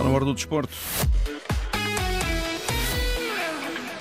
[0.00, 0.72] Está na hora do desporto.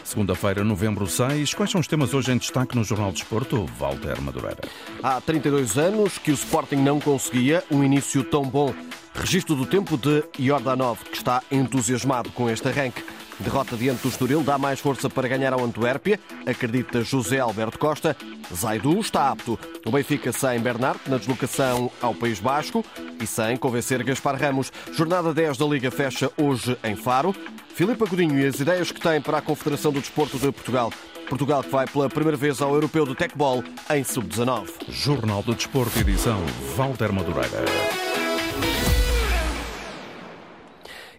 [0.02, 1.54] Segunda-feira, novembro 6.
[1.54, 3.66] Quais são os temas hoje em destaque no Jornal do Desporto?
[3.78, 4.62] Walter Madureira.
[5.04, 8.74] Há 32 anos que o Sporting não conseguia um início tão bom.
[9.14, 13.04] Registro do tempo de Jordanov, que está entusiasmado com este arranque.
[13.40, 18.16] Derrota diante do Estoril dá mais força para ganhar ao Antuérpia, acredita José Alberto Costa.
[18.54, 19.58] Zaidu está apto.
[19.86, 22.84] O Benfica sem Bernard na deslocação ao País Basco
[23.22, 24.72] e sem convencer Gaspar Ramos.
[24.94, 27.34] Jornada 10 da Liga fecha hoje em Faro.
[27.74, 30.92] Filipe Agudinho e as ideias que tem para a Confederação do Desporto de Portugal.
[31.30, 34.68] Portugal que vai pela primeira vez ao Europeu de Tecbol em Sub-19.
[34.90, 36.44] Jornal do Desporto, edição
[36.76, 37.64] Walter Madureira.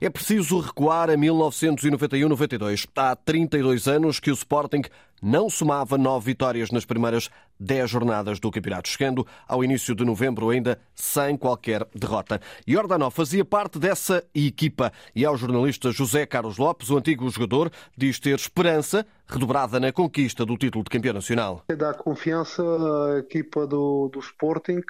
[0.02, 2.88] É preciso recuar a 1991-92.
[2.96, 4.80] Há 32 anos que o Sporting
[5.20, 10.48] não somava nove vitórias nas primeiras dez jornadas do campeonato, chegando ao início de novembro
[10.48, 12.40] ainda sem qualquer derrota.
[12.66, 18.18] Jordanov fazia parte dessa equipa e ao jornalista José Carlos Lopes, o antigo jogador, diz
[18.18, 21.62] ter esperança redobrada na conquista do título de campeão nacional.
[21.76, 24.80] Dá confiança à equipa do, do Sporting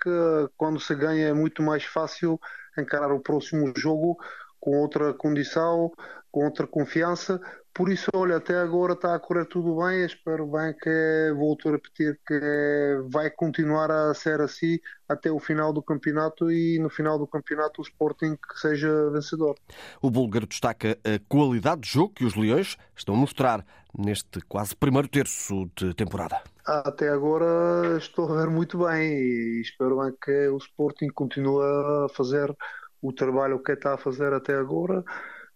[0.56, 2.40] quando se ganha é muito mais fácil
[2.78, 4.16] encarar o próximo jogo
[4.60, 5.90] com outra condição,
[6.30, 7.40] com outra confiança.
[7.72, 10.04] Por isso, olha, até agora está a correr tudo bem.
[10.04, 15.72] Espero bem que, volto a repetir, que vai continuar a ser assim até o final
[15.72, 19.54] do campeonato e no final do campeonato o Sporting seja vencedor.
[20.02, 23.64] O búlgaro destaca a qualidade de jogo que os Leões estão a mostrar
[23.96, 26.42] neste quase primeiro terço de temporada.
[26.66, 32.08] Até agora estou a ver muito bem e espero bem que o Sporting continue a
[32.14, 32.54] fazer
[33.02, 35.04] o trabalho que está a fazer até agora.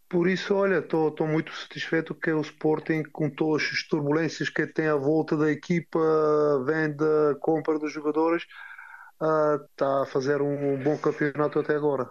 [0.09, 4.87] Por isso, olha, estou muito satisfeito que o Sporting, com todas as turbulências que tem
[4.87, 5.99] à volta da equipa,
[6.65, 8.47] venda, compra dos jogadores,
[9.15, 12.09] está a fazer um bom campeonato até agora.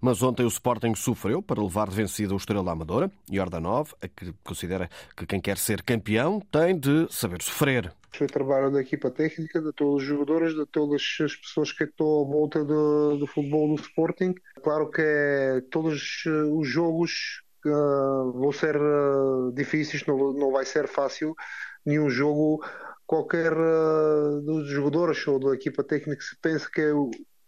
[0.00, 3.10] Mas ontem o Sporting sofreu para levar vencida o Estrela Amadora.
[3.30, 7.92] Jordanov, que considera que quem quer ser campeão tem de saber sofrer.
[8.14, 12.06] Foi trabalho da equipa técnica, de todos os jogadores, de todas as pessoas que estão
[12.06, 14.34] à volta do, do futebol do Sporting.
[14.62, 21.34] Claro que todos os jogos uh, vão ser uh, difíceis, não, não vai ser fácil.
[21.86, 22.62] Nenhum jogo,
[23.06, 26.92] qualquer uh, dos jogadores ou da equipa técnica se pensa que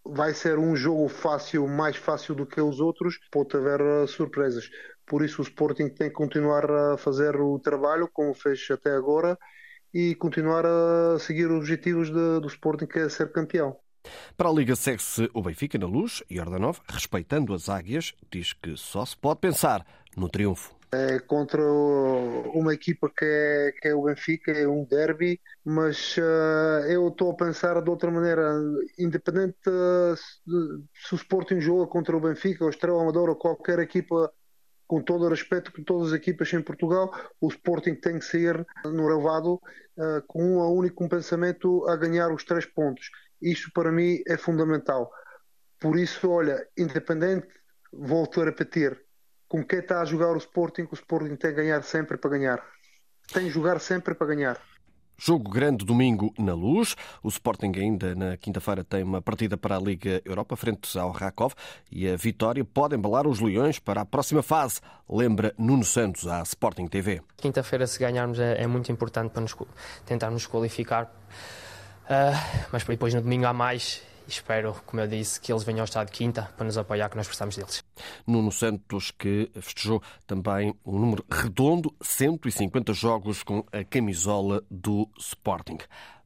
[0.05, 4.69] vai ser um jogo fácil, mais fácil do que os outros, pode haver surpresas.
[5.05, 9.37] Por isso o Sporting tem que continuar a fazer o trabalho como fez até agora
[9.93, 13.77] e continuar a seguir os objetivos de, do Sporting, que é ser campeão.
[14.37, 18.75] Para a Liga segue-se o Benfica na luz e Ordanov, respeitando as águias, diz que
[18.77, 19.85] só se pode pensar
[20.15, 20.74] no triunfo.
[20.97, 26.85] É contra uma equipa que é, que é o Benfica, é um derby, mas uh,
[26.87, 28.53] eu estou a pensar de outra maneira,
[28.97, 34.31] independente uh, se o Sporting joga contra o Benfica, ou Estrela Amadora, ou qualquer equipa
[34.87, 37.11] com todo o respeito que todas as equipas em Portugal,
[37.41, 42.45] o Sporting tem que sair no relevado uh, com um único pensamento a ganhar os
[42.45, 43.09] três pontos.
[43.41, 45.11] Isto para mim é fundamental.
[45.79, 47.47] Por isso, olha, independente,
[47.91, 49.04] volto a repetir,
[49.55, 52.61] com quem está a jogar o Sporting, o Sporting tem que ganhar sempre para ganhar.
[53.31, 54.59] Tem que jogar sempre para ganhar.
[55.17, 56.93] Jogo grande domingo na Luz.
[57.23, 61.53] O Sporting ainda na quinta-feira tem uma partida para a Liga Europa frente ao Rakov
[61.89, 66.41] e a vitória pode embalar os Leões para a próxima fase, lembra Nuno Santos à
[66.41, 67.21] Sporting TV.
[67.37, 69.55] Quinta-feira se ganharmos é, é, muito importante para nos,
[70.05, 75.63] tentarmos qualificar, uh, mas depois no domingo há mais espero, como eu disse, que eles
[75.63, 77.83] venham ao estado quinta para nos apoiar, que nós precisamos deles.
[78.25, 85.77] Nuno Santos, que festejou também um número redondo, 150 jogos com a camisola do Sporting.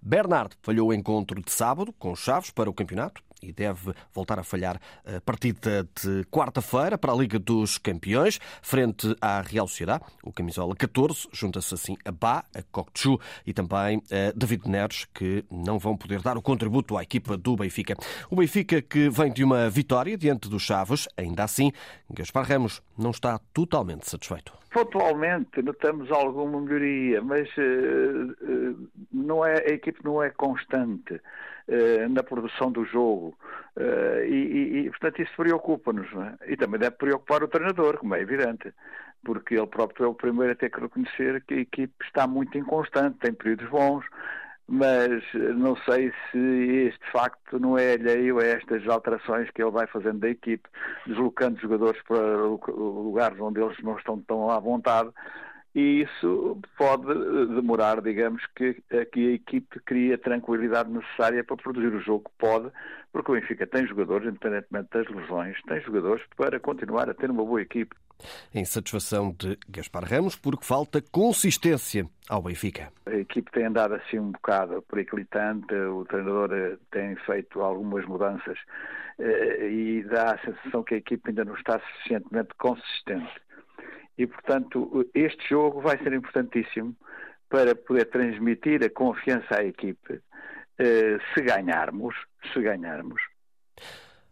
[0.01, 4.43] Bernard falhou o encontro de sábado com Chaves para o campeonato e deve voltar a
[4.43, 10.03] falhar a partida de quarta-feira para a Liga dos Campeões, frente à Real Sociedade.
[10.23, 15.43] O camisola 14 junta-se assim a Bá, a Cocchu e também a David Neres, que
[15.51, 17.95] não vão poder dar o contributo à equipa do Benfica.
[18.29, 21.71] O Benfica que vem de uma vitória diante dos Chaves, ainda assim,
[22.09, 24.53] Gaspar Ramos não está totalmente satisfeito.
[24.71, 28.87] Pontualmente notamos alguma melhoria, mas uh,
[29.19, 33.37] não é, a equipe não é constante uh, na produção do jogo
[33.77, 36.07] uh, e, e, portanto, isso preocupa-nos.
[36.13, 36.53] É?
[36.53, 38.73] E também deve preocupar o treinador, como é evidente,
[39.23, 42.57] porque ele próprio é o primeiro a ter que reconhecer que a equipe está muito
[42.57, 44.05] inconstante, tem períodos bons,
[44.71, 49.87] mas não sei se este facto não é alheio a estas alterações que ele vai
[49.87, 50.69] fazendo da equipe,
[51.07, 52.45] deslocando jogadores para
[52.77, 55.09] lugares onde eles não estão tão à vontade
[55.75, 57.05] e isso pode
[57.53, 58.81] demorar, digamos, que,
[59.11, 62.71] que a equipe crie a tranquilidade necessária para produzir o jogo que pode,
[63.11, 67.45] porque o Benfica tem jogadores, independentemente das lesões, tem jogadores para continuar a ter uma
[67.45, 67.95] boa equipe.
[68.53, 72.91] Em satisfação de Gaspar Ramos, porque falta consistência ao Benfica.
[73.05, 78.57] A equipe tem andado assim um bocado periclitante, o treinador eh, tem feito algumas mudanças
[79.19, 83.41] eh, e dá a sensação que a equipe ainda não está suficientemente consistente.
[84.19, 86.93] E, portanto, este jogo vai ser importantíssimo
[87.49, 90.21] para poder transmitir a confiança à equipe.
[90.77, 92.15] Eh, se ganharmos,
[92.51, 93.21] se ganharmos,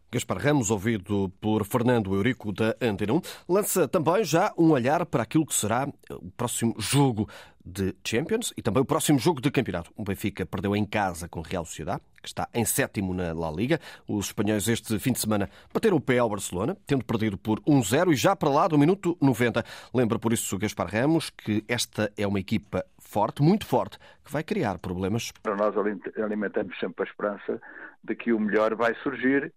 [0.10, 5.24] Gaspar Ramos, ouvido por Fernando Eurico da Antena 1, lança também já um olhar para
[5.24, 7.28] aquilo que será o próximo jogo
[7.68, 9.92] de Champions e também o próximo jogo de campeonato.
[9.96, 13.80] O Benfica perdeu em casa com Real Sociedade, que está em sétimo na La Liga.
[14.08, 18.14] Os espanhóis este fim de semana bateram o pé ao Barcelona, tendo perdido por 1-0
[18.14, 19.64] e já para lá do minuto 90.
[19.94, 24.32] Lembra por isso o Gaspar Ramos que esta é uma equipa forte, muito forte, que
[24.32, 25.32] vai criar problemas.
[25.44, 25.76] Para nós
[26.18, 27.62] alimentamos sempre a esperança
[28.04, 29.52] de que o melhor vai surgir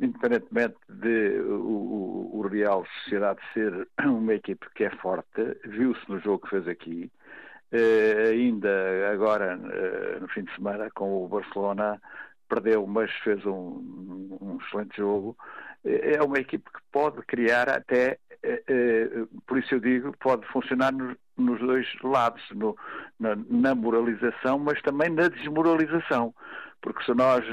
[0.00, 6.44] independentemente de o, o, Real Sociedade ser uma equipe que é forte, viu-se no jogo
[6.44, 7.10] que fez aqui,
[7.72, 12.00] ainda agora eh, no fim de semana com o Barcelona
[12.48, 15.36] perdeu, mas fez um, um excelente jogo.
[15.84, 19.10] Eh, é uma equipe que pode criar até, eh, eh,
[19.46, 22.76] por isso eu digo, pode funcionar nos, dois lados, no,
[23.20, 26.34] na, na moralização, mas também na desmoralização
[26.80, 27.44] porque se nós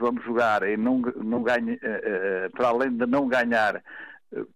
[0.00, 1.78] vamos jogar e não, não ganha,
[2.52, 3.80] para além de não ganhar,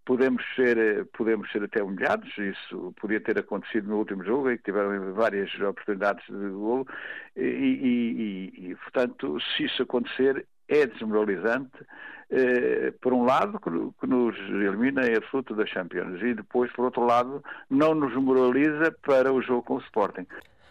[0.05, 4.65] podemos ser, podemos ser até humilhados, isso podia ter acontecido no último jogo, em que
[4.65, 6.87] tiveram várias oportunidades de golo,
[7.37, 11.71] e, e, e, portanto, se isso acontecer, é desmoralizante,
[13.01, 17.43] por um lado, que, nos elimina em absoluto das Champions, e depois, por outro lado,
[17.69, 20.27] não nos moraliza para o jogo com o Sporting.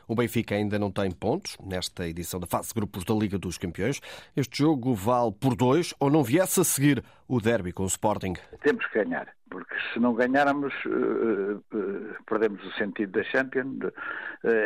[0.08, 3.58] O Benfica ainda não tem pontos nesta edição da fase de grupos da Liga dos
[3.58, 4.02] Campeões.
[4.36, 8.34] Este jogo vale por dois ou não viesse a seguir o derby com o Sporting?
[8.62, 13.92] Temos que ganhar, porque se não ganharmos, uh, uh, perdemos o sentido da Champions uh,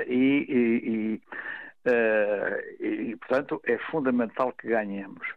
[0.07, 1.21] e, e,
[2.79, 5.27] e, portanto, é fundamental que ganhemos.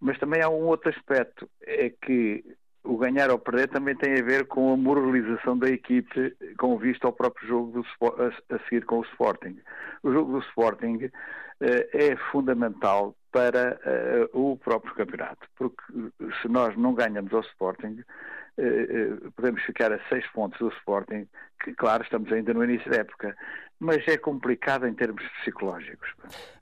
[0.00, 2.44] Mas também há um outro aspecto, é que
[2.86, 7.06] o ganhar ou perder também tem a ver com a moralização da equipe com vista
[7.06, 9.58] ao próprio jogo do, a, seguir com o Sporting.
[10.02, 11.10] O jogo do Sporting uh,
[11.60, 13.78] é fundamental para
[14.32, 15.82] uh, o próprio campeonato, porque
[16.40, 18.02] se nós não ganhamos ao Sporting,
[18.58, 21.26] uh, podemos ficar a seis pontos do Sporting,
[21.62, 23.36] que claro, estamos ainda no início da época,
[23.78, 26.08] mas é complicado em termos psicológicos.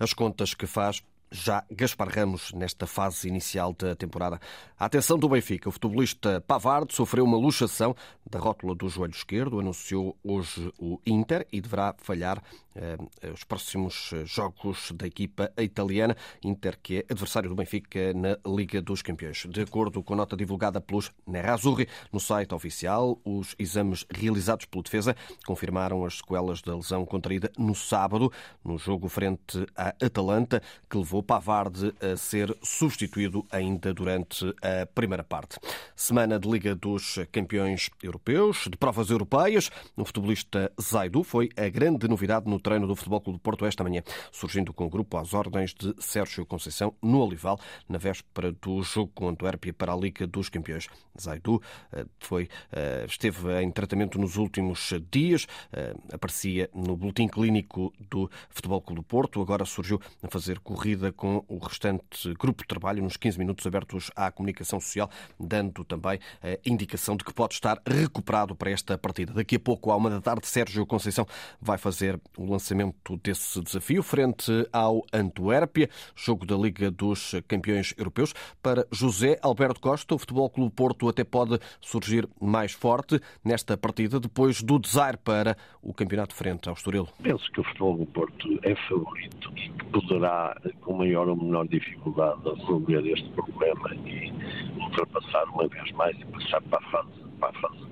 [0.00, 1.00] As contas que faz
[1.34, 4.40] já Gaspar Ramos nesta fase inicial da temporada.
[4.78, 5.68] A atenção do Benfica.
[5.68, 7.94] O futebolista Pavard sofreu uma luxação
[8.24, 12.40] da rótula do joelho esquerdo, anunciou hoje o Inter e deverá falhar
[12.76, 12.96] eh,
[13.32, 16.16] os próximos jogos da equipa italiana.
[16.42, 19.44] Inter, que é adversário do Benfica na Liga dos Campeões.
[19.48, 24.84] De acordo com a nota divulgada pelos Nerazzurri no site oficial, os exames realizados pela
[24.84, 28.32] defesa confirmaram as sequelas da lesão contraída no sábado,
[28.64, 35.24] no jogo frente à Atalanta, que levou Pavard a ser substituído ainda durante a primeira
[35.24, 35.58] parte.
[35.96, 39.70] Semana de Liga dos Campeões Europeus, de provas europeias.
[39.96, 43.82] O futebolista Zaidu foi a grande novidade no treino do Futebol Clube do Porto esta
[43.82, 48.82] manhã, surgindo com o grupo às ordens de Sérgio Conceição no Olival, na véspera do
[48.82, 50.88] jogo com Antuérpia para a Liga dos Campeões.
[51.20, 57.92] Zaidu eh, foi, eh, esteve em tratamento nos últimos dias, eh, aparecia no boletim clínico
[58.10, 62.68] do Futebol Clube do Porto, agora surgiu a fazer corrida com o restante grupo de
[62.68, 67.54] trabalho nos 15 minutos abertos à comunicação social, dando também a indicação de que pode
[67.54, 69.32] estar recuperado para esta partida.
[69.32, 71.26] Daqui a pouco, à uma da tarde, Sérgio Conceição
[71.60, 78.34] vai fazer o lançamento desse desafio frente ao Antuérpia, jogo da Liga dos Campeões Europeus.
[78.62, 84.20] Para José Alberto Costa, o Futebol Clube Porto até pode surgir mais forte nesta partida
[84.20, 87.08] depois do desaire para o campeonato frente ao Estoril.
[87.22, 91.66] Penso que o Futebol do Porto é favorito e que poderá, com maior ou menor
[91.68, 94.32] dificuldade, resolver este problema e
[94.80, 97.24] ultrapassar uma vez mais e passar para a fase.
[97.40, 97.84] Para a fase.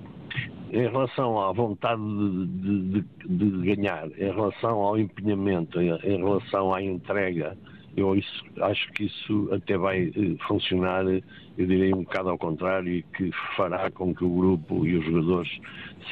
[0.71, 6.73] Em relação à vontade de, de, de, ganhar, em relação ao empenhamento, em, em relação
[6.73, 7.55] à entrega,
[7.95, 11.21] eu isso, acho que isso até vai eh, funcionar, eu
[11.57, 15.61] diria um bocado ao contrário, e que fará com que o grupo e os jogadores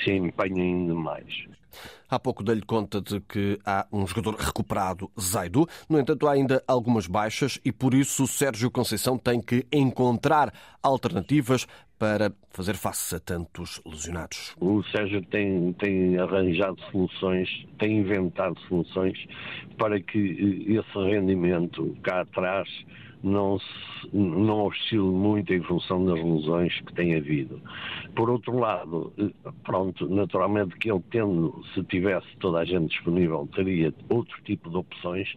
[0.03, 1.47] se empenhem ainda mais.
[2.09, 5.67] Há pouco dei-lhe conta de que há um jogador recuperado, Zaidu.
[5.89, 11.67] No entanto, há ainda algumas baixas e por isso Sérgio Conceição tem que encontrar alternativas
[12.01, 14.55] para fazer face a tantos lesionados.
[14.59, 17.47] O Sérgio tem, tem arranjado soluções,
[17.77, 19.15] tem inventado soluções
[19.77, 22.67] para que esse rendimento cá atrás
[23.23, 27.61] não, se, não muito em função das lesões que tem havido.
[28.15, 29.13] Por outro lado,
[29.63, 34.77] pronto, naturalmente que ele tendo, se tivesse toda a gente disponível, teria outro tipo de
[34.77, 35.33] opções,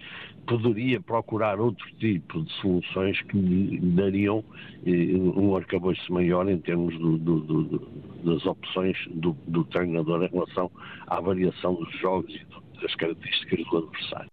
[0.47, 4.45] poderia procurar outro tipo de soluções que lhe dariam
[4.87, 7.89] eh, um arcabouço maior em termos do, do, do,
[8.25, 10.71] das opções do, treinador em relação
[11.07, 14.31] à variação dos jogos e das características do adversário.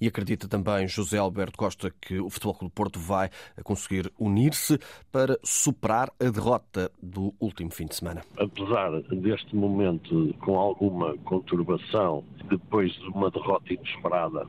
[0.00, 3.30] E acredita também José Alberto Costa que o Futebol Clube Porto vai
[3.62, 4.78] conseguir unir-se
[5.10, 8.22] para superar a derrota do último fim de semana.
[8.38, 14.46] Apesar deste momento com alguma conturbação, depois de uma derrota inesperada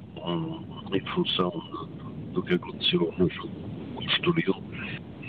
[0.94, 1.52] em função
[2.34, 3.70] do que aconteceu no jogo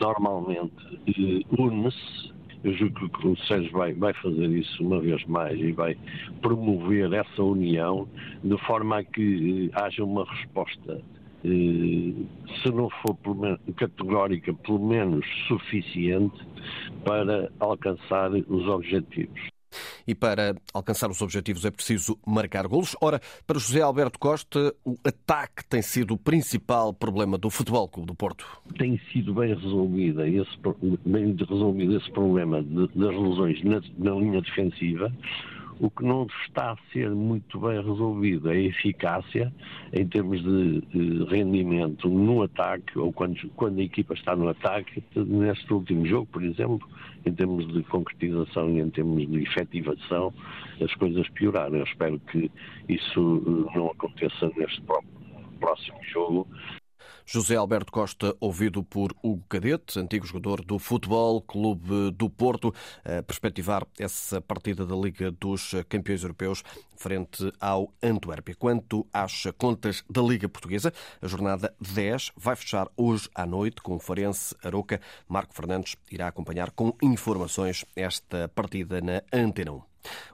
[0.01, 2.30] normalmente eh, une-se
[2.63, 5.97] eu julgo que o Sérgio vai, vai fazer isso uma vez mais e vai
[6.43, 8.07] promover essa união
[8.45, 11.01] de forma a que eh, haja uma resposta,
[11.45, 12.13] eh,
[12.63, 13.17] se não for
[13.77, 16.47] categórica, pelo menos suficiente
[17.05, 19.50] para alcançar os objetivos.
[20.07, 22.97] E para alcançar os objetivos é preciso marcar golos.
[23.01, 28.07] Ora, para José Alberto Costa, o ataque tem sido o principal problema do Futebol Clube
[28.07, 28.47] do Porto.
[28.79, 30.57] Tem sido bem resolvida esse,
[31.05, 35.13] bem resolvido esse problema das lesões na, na linha defensiva.
[35.81, 39.51] O que não está a ser muito bem resolvido é a eficácia
[39.95, 45.03] em termos de, rendimento no ataque, ou quando, quando a equipa está no ataque.
[45.17, 46.87] Neste último jogo, por exemplo,
[47.25, 50.35] em termos de concretização e em termos de efetivação,
[50.83, 51.77] as coisas pioraram.
[51.77, 52.51] Eu espero que
[52.87, 54.83] isso eh, não aconteça neste
[55.59, 56.47] próximo jogo,
[57.33, 63.23] José Alberto Costa, ouvido por Hugo Cadete, antigo jogador do Futebol Clube do Porto, a
[63.23, 66.65] perspectivar essa partida da Liga dos Campeões Europeus
[66.97, 68.57] frente ao Antuérpia.
[68.57, 73.95] Quanto às contas da Liga Portuguesa, a jornada 10 vai fechar hoje à noite com
[73.95, 75.01] o Farense Aroca.
[75.29, 79.83] Marco Fernandes irá acompanhar com informações esta partida na Antena 1.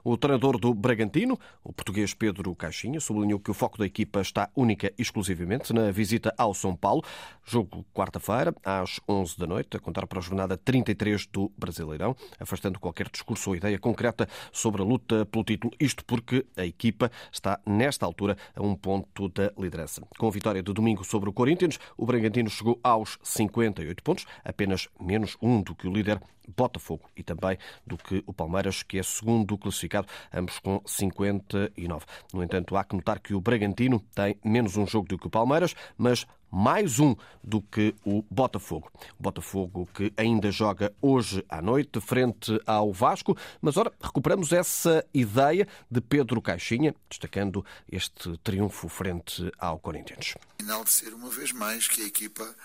[0.09, 4.49] O treinador do Bragantino, o português Pedro Caixinha, sublinhou que o foco da equipa está
[4.55, 7.03] única e exclusivamente na visita ao São Paulo.
[7.43, 12.79] Jogo quarta-feira, às 11 da noite, a contar para a jornada 33 do Brasileirão, afastando
[12.79, 15.73] qualquer discurso ou ideia concreta sobre a luta pelo título.
[15.77, 20.01] Isto porque a equipa está, nesta altura, a um ponto da liderança.
[20.17, 24.87] Com a vitória de domingo sobre o Corinthians, o Bragantino chegou aos 58 pontos, apenas
[25.01, 26.21] menos um do que o líder
[26.55, 29.96] Botafogo e também do que o Palmeiras, que é segundo classificado,
[30.33, 32.05] ambos com 59.
[32.33, 35.29] No entanto, há que notar que o Bragantino tem menos um jogo do que o
[35.29, 38.91] Palmeiras, mas mais um do que o Botafogo.
[39.19, 45.05] O Botafogo que ainda joga hoje à noite frente ao Vasco, mas ora, recuperamos essa
[45.13, 50.35] ideia de Pedro Caixinha, destacando este triunfo frente ao Corinthians.
[50.59, 52.55] Enaltecer uma vez mais que a equipa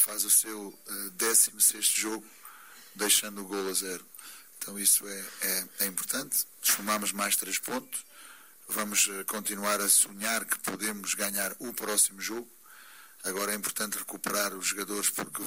[0.00, 0.74] faz o seu
[1.16, 2.24] 16º eh, jogo
[2.94, 4.04] deixando o gol a zero.
[4.64, 6.46] Então isso é, é, é importante.
[6.62, 8.02] Somamos mais três pontos.
[8.66, 12.50] Vamos eh, continuar a sonhar que podemos ganhar o próximo jogo.
[13.24, 15.42] Agora é importante recuperar os jogadores porque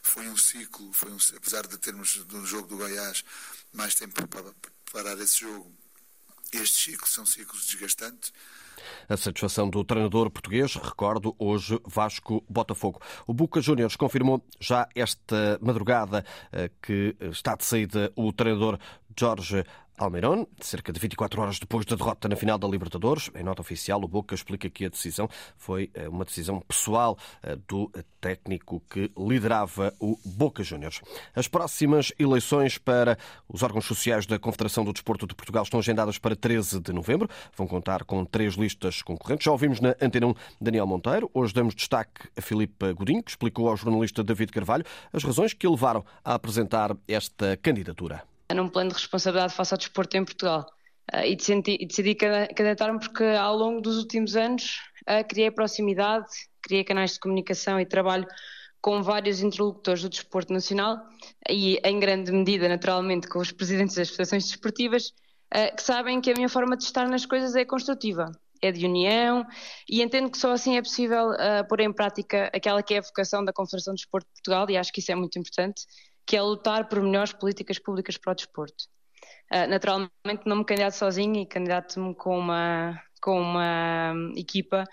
[0.00, 3.22] foi um ciclo, foi um, apesar de termos no jogo do Goiás
[3.70, 5.70] mais tempo para preparar esse jogo,
[6.50, 8.32] estes ciclos são ciclos desgastantes
[9.08, 13.00] a satisfação do treinador português, recordo, hoje Vasco-Botafogo.
[13.26, 18.78] O Boca Juniors confirmou já esta madrugada eh, que está de saída o treinador
[19.18, 19.64] Jorge
[19.96, 23.30] Almeirón, cerca de 24 horas depois da derrota na final da Libertadores.
[23.34, 27.56] Em nota oficial, o Boca explica que a decisão foi eh, uma decisão pessoal eh,
[27.68, 27.88] do
[28.20, 31.00] técnico que liderava o Boca Juniors.
[31.34, 33.16] As próximas eleições para
[33.48, 37.28] os órgãos sociais da Confederação do Desporto de Portugal estão agendadas para 13 de novembro.
[37.56, 39.44] Vão contar com três listas concorrentes.
[39.44, 41.30] Já ouvimos na Antena 1 Daniel Monteiro.
[41.32, 45.68] Hoje damos destaque a Filipe Godinho, que explicou ao jornalista David Carvalho as razões que
[45.68, 50.66] o levaram a apresentar esta candidatura num plano de responsabilidade face ao desporto em Portugal.
[51.12, 56.26] Uh, e, decidi, decidi candidatar-me porque ao longo dos últimos anos uh, criei proximidade,
[56.62, 58.26] criei canais de comunicação e trabalho
[58.80, 60.98] com vários interlocutores do desporto nacional
[61.48, 65.08] e em grande medida, naturalmente, com os presidentes das federações desportivas,
[65.54, 68.32] uh, que sabem que a minha forma de estar nas coisas é construtiva,
[68.62, 69.46] é de união
[69.86, 71.28] e entendo que só assim é possível
[71.68, 74.78] pôr em prática aquela que é a vocação da Confederação de Desporto de Portugal e
[74.78, 75.82] acho que isso é muito importante,
[76.26, 78.84] que é lutar por melhores políticas públicas para o desporto.
[79.52, 84.84] Uh, naturalmente não me candidato sozinho e candidato-me com uma, com uma um, equipa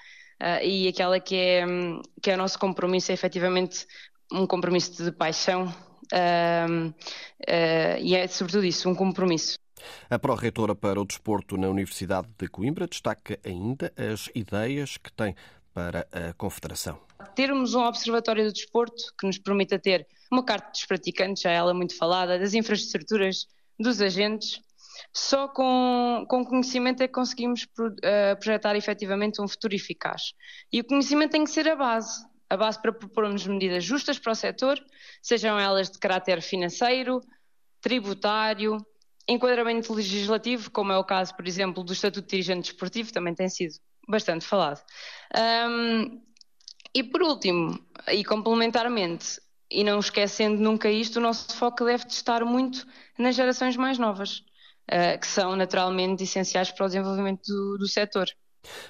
[0.41, 3.88] uh, e aquela que é, um, que é o nosso compromisso é efetivamente
[4.31, 6.93] um compromisso de paixão uh,
[8.00, 9.55] e é sobretudo isso, um compromisso.
[10.09, 15.35] A pró-reitora para o desporto na Universidade de Coimbra destaca ainda as ideias que tem
[15.74, 17.00] para a Confederação.
[17.36, 21.74] Termos um observatório do desporto que nos permita ter uma carta dos praticantes, já ela
[21.74, 23.48] muito falada, das infraestruturas,
[23.80, 24.62] dos agentes.
[25.13, 30.34] Só com, com conhecimento é que conseguimos uh, projetar efetivamente um futuro eficaz.
[30.72, 34.34] E o conhecimento tem que ser a base a base para propormos medidas justas para
[34.34, 34.78] o setor,
[35.22, 37.22] sejam elas de caráter financeiro,
[37.80, 38.86] tributário,
[39.25, 43.48] enquadramento legislativo, como é o caso, por exemplo, do Estatuto de Dirigente Desportivo, também tem
[43.48, 43.75] sido
[44.08, 44.81] bastante falado.
[45.70, 46.22] Um,
[46.93, 47.79] e por último,
[48.12, 49.39] e complementarmente,
[49.70, 52.86] e não esquecendo nunca isto, o nosso foco deve estar muito
[53.17, 54.39] nas gerações mais novas,
[54.91, 58.27] uh, que são naturalmente essenciais para o desenvolvimento do, do setor.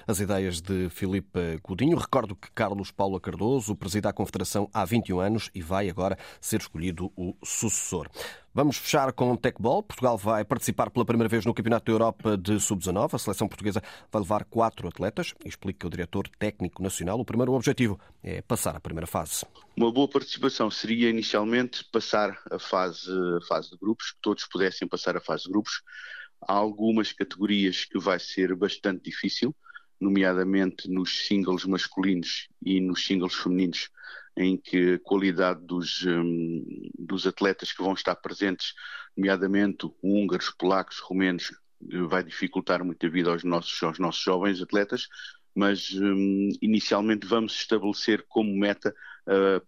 [0.06, 1.96] As ideias de Filipe Godinho.
[1.96, 6.60] Recordo que Carlos Paulo Cardoso presida a Confederação há 21 anos e vai agora ser
[6.60, 8.08] escolhido o sucessor.
[8.54, 9.82] Vamos fechar com o Tecbol.
[9.82, 13.14] Portugal vai participar pela primeira vez no Campeonato da Europa de Sub-19.
[13.14, 15.32] A seleção portuguesa vai levar quatro atletas.
[15.44, 17.18] Explica o diretor técnico nacional.
[17.18, 19.46] O primeiro objetivo é passar a primeira fase.
[19.74, 24.86] Uma boa participação seria inicialmente passar a fase, a fase de grupos, que todos pudessem
[24.86, 25.82] passar a fase de grupos.
[26.46, 29.54] Há algumas categorias que vai ser bastante difícil,
[30.02, 33.88] nomeadamente nos singles masculinos e nos singles femininos,
[34.36, 36.64] em que a qualidade dos, um,
[36.98, 38.74] dos atletas que vão estar presentes,
[39.16, 41.52] nomeadamente húngaros, polacos, romenos,
[42.08, 45.08] vai dificultar muito a vida aos nossos, aos nossos jovens atletas,
[45.54, 48.94] mas um, inicialmente vamos estabelecer como meta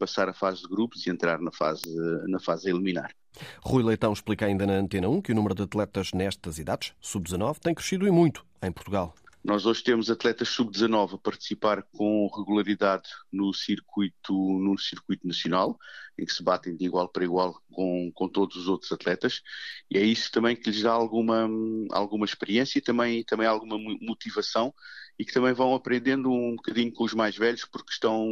[0.01, 1.83] passar a fase de grupos e entrar na fase,
[2.27, 3.15] na fase a eliminar.
[3.61, 7.59] Rui Leitão explica ainda na Antena 1 que o número de atletas nestas idades, sub-19,
[7.61, 9.15] tem crescido e muito em Portugal.
[9.45, 15.79] Nós hoje temos atletas sub-19 a participar com regularidade no circuito, no circuito nacional,
[16.17, 19.43] em que se batem de igual para igual com, com todos os outros atletas,
[19.91, 21.47] e é isso também que lhes dá alguma,
[21.91, 24.73] alguma experiência e também, também alguma motivação
[25.19, 28.27] e que também vão aprendendo um bocadinho com os mais velhos, porque estão,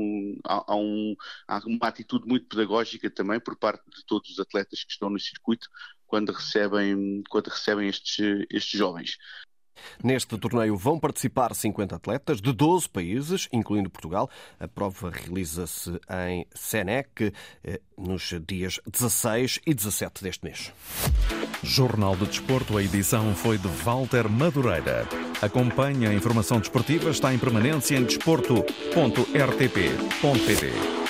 [0.47, 1.15] há, há, um,
[1.47, 5.21] há uma atitude muito pedagógica também por parte de todos os atletas que estão no
[5.21, 5.69] circuito
[6.07, 9.19] quando recebem, quando recebem estes, estes jovens.
[10.03, 14.31] Neste torneio vão participar 50 atletas de 12 países, incluindo Portugal.
[14.59, 15.91] A prova realiza-se
[16.29, 17.33] em Senec
[17.65, 20.73] eh, nos dias 16 e 17 deste mês.
[21.63, 25.09] Jornal de Desporto, a edição foi de Walter Madureira.
[25.41, 31.02] Acompanhe a informação desportiva, está em permanência em desporto.rtp.pt.